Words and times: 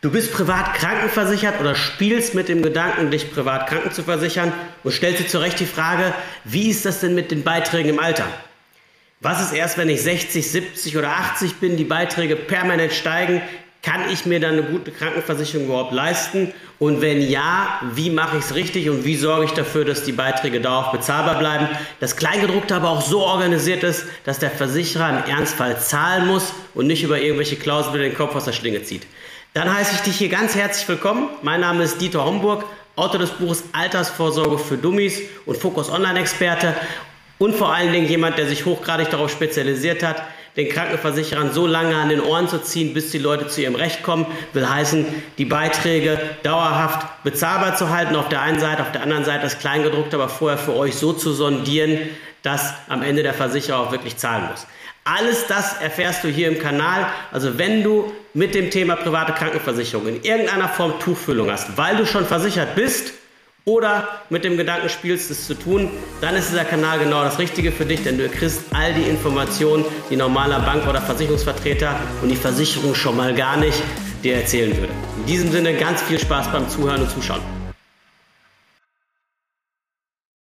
Du 0.00 0.12
bist 0.12 0.32
privat 0.32 0.74
krankenversichert 0.74 1.58
oder 1.60 1.74
spielst 1.74 2.34
mit 2.34 2.48
dem 2.48 2.62
Gedanken, 2.62 3.10
dich 3.10 3.32
privat 3.32 3.68
kranken 3.68 3.90
zu 3.90 4.04
versichern 4.04 4.52
und 4.84 4.92
stellst 4.92 5.20
dir 5.20 5.26
zu 5.26 5.38
Recht 5.38 5.58
die 5.58 5.66
Frage, 5.66 6.14
wie 6.44 6.70
ist 6.70 6.84
das 6.84 7.00
denn 7.00 7.16
mit 7.16 7.32
den 7.32 7.42
Beiträgen 7.42 7.88
im 7.88 7.98
Alter? 7.98 8.26
Was 9.20 9.42
ist 9.42 9.52
erst, 9.52 9.76
wenn 9.76 9.88
ich 9.88 10.00
60, 10.02 10.48
70 10.48 10.96
oder 10.96 11.10
80 11.10 11.56
bin, 11.56 11.76
die 11.76 11.82
Beiträge 11.82 12.36
permanent 12.36 12.92
steigen? 12.92 13.42
Kann 13.88 14.10
ich 14.12 14.26
mir 14.26 14.38
dann 14.38 14.52
eine 14.52 14.64
gute 14.64 14.90
Krankenversicherung 14.90 15.64
überhaupt 15.64 15.94
leisten? 15.94 16.52
Und 16.78 17.00
wenn 17.00 17.22
ja, 17.22 17.80
wie 17.94 18.10
mache 18.10 18.36
ich 18.36 18.44
es 18.44 18.54
richtig 18.54 18.90
und 18.90 19.06
wie 19.06 19.16
sorge 19.16 19.46
ich 19.46 19.52
dafür, 19.52 19.86
dass 19.86 20.04
die 20.04 20.12
Beiträge 20.12 20.60
dauerhaft 20.60 20.92
bezahlbar 20.92 21.38
bleiben? 21.38 21.68
Das 21.98 22.14
Kleingedruckte 22.14 22.74
aber 22.74 22.90
auch 22.90 23.00
so 23.00 23.20
organisiert 23.20 23.82
ist, 23.84 24.04
dass 24.26 24.40
der 24.40 24.50
Versicherer 24.50 25.08
im 25.08 25.30
Ernstfall 25.32 25.80
zahlen 25.80 26.26
muss 26.26 26.52
und 26.74 26.86
nicht 26.86 27.02
über 27.02 27.18
irgendwelche 27.18 27.56
Klauseln 27.56 27.98
den 27.98 28.14
Kopf 28.14 28.34
aus 28.36 28.44
der 28.44 28.52
Schlinge 28.52 28.82
zieht. 28.82 29.06
Dann 29.54 29.74
heiße 29.74 29.94
ich 29.94 30.00
dich 30.02 30.18
hier 30.18 30.28
ganz 30.28 30.54
herzlich 30.54 30.86
willkommen. 30.86 31.30
Mein 31.40 31.62
Name 31.62 31.84
ist 31.84 31.98
Dieter 31.98 32.26
Homburg, 32.26 32.66
Autor 32.94 33.20
des 33.20 33.30
Buches 33.30 33.64
Altersvorsorge 33.72 34.58
für 34.58 34.76
Dummies 34.76 35.18
und 35.46 35.56
Fokus 35.56 35.88
Online-Experte 35.88 36.74
und 37.38 37.56
vor 37.56 37.72
allen 37.72 37.94
Dingen 37.94 38.06
jemand, 38.06 38.36
der 38.36 38.48
sich 38.48 38.66
hochgradig 38.66 39.08
darauf 39.08 39.30
spezialisiert 39.30 40.02
hat, 40.02 40.22
den 40.58 40.68
Krankenversicherern 40.68 41.52
so 41.52 41.68
lange 41.68 41.94
an 41.96 42.08
den 42.08 42.20
Ohren 42.20 42.48
zu 42.48 42.58
ziehen, 42.58 42.92
bis 42.92 43.12
die 43.12 43.18
Leute 43.18 43.46
zu 43.46 43.62
ihrem 43.62 43.76
Recht 43.76 44.02
kommen, 44.02 44.26
will 44.52 44.68
heißen, 44.68 45.06
die 45.38 45.44
Beiträge 45.44 46.18
dauerhaft 46.42 47.22
bezahlbar 47.22 47.76
zu 47.76 47.90
halten 47.90 48.16
auf 48.16 48.28
der 48.28 48.42
einen 48.42 48.58
Seite, 48.58 48.82
auf 48.82 48.90
der 48.90 49.02
anderen 49.02 49.24
Seite 49.24 49.44
das 49.44 49.60
Kleingedruckte 49.60 50.16
aber 50.16 50.28
vorher 50.28 50.58
für 50.58 50.74
euch 50.74 50.96
so 50.96 51.12
zu 51.12 51.32
sondieren, 51.32 52.00
dass 52.42 52.74
am 52.88 53.02
Ende 53.02 53.22
der 53.22 53.34
Versicherer 53.34 53.78
auch 53.78 53.92
wirklich 53.92 54.16
zahlen 54.16 54.48
muss. 54.50 54.66
Alles 55.04 55.46
das 55.46 55.80
erfährst 55.80 56.24
du 56.24 56.28
hier 56.28 56.48
im 56.48 56.58
Kanal. 56.58 57.06
Also 57.30 57.56
wenn 57.56 57.84
du 57.84 58.12
mit 58.34 58.54
dem 58.54 58.70
Thema 58.70 58.96
private 58.96 59.32
Krankenversicherung 59.32 60.08
in 60.08 60.22
irgendeiner 60.22 60.68
Form 60.68 60.98
Tuchfüllung 60.98 61.50
hast, 61.50 61.78
weil 61.78 61.96
du 61.96 62.04
schon 62.04 62.26
versichert 62.26 62.74
bist 62.74 63.14
oder 63.68 64.08
mit 64.30 64.44
dem 64.44 64.56
Gedanken 64.56 64.88
spielst, 64.88 65.30
es 65.30 65.46
zu 65.46 65.54
tun, 65.54 65.90
dann 66.22 66.34
ist 66.34 66.50
dieser 66.50 66.64
Kanal 66.64 66.98
genau 66.98 67.22
das 67.22 67.38
Richtige 67.38 67.70
für 67.70 67.84
dich, 67.84 68.02
denn 68.02 68.16
du 68.16 68.28
kriegst 68.28 68.62
all 68.72 68.94
die 68.94 69.02
Informationen, 69.02 69.84
die 70.08 70.16
normaler 70.16 70.60
Bank- 70.60 70.88
oder 70.88 71.02
Versicherungsvertreter 71.02 71.94
und 72.22 72.30
die 72.30 72.36
Versicherung 72.36 72.94
schon 72.94 73.16
mal 73.16 73.34
gar 73.34 73.58
nicht 73.58 73.80
dir 74.24 74.36
erzählen 74.36 74.74
würde. 74.74 74.92
In 75.18 75.26
diesem 75.26 75.52
Sinne 75.52 75.74
ganz 75.74 76.00
viel 76.02 76.18
Spaß 76.18 76.50
beim 76.50 76.68
Zuhören 76.68 77.02
und 77.02 77.10
Zuschauen. 77.10 77.57